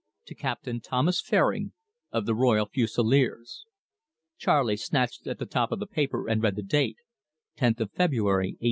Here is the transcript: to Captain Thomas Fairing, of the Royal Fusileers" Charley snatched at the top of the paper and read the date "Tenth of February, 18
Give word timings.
to 0.25 0.33
Captain 0.33 0.79
Thomas 0.81 1.21
Fairing, 1.21 1.73
of 2.11 2.25
the 2.25 2.33
Royal 2.33 2.65
Fusileers" 2.65 3.65
Charley 4.39 4.75
snatched 4.75 5.27
at 5.27 5.37
the 5.37 5.45
top 5.45 5.71
of 5.71 5.77
the 5.77 5.85
paper 5.85 6.27
and 6.27 6.41
read 6.41 6.55
the 6.55 6.63
date 6.63 6.97
"Tenth 7.55 7.79
of 7.79 7.91
February, 7.91 8.47
18 8.49 8.57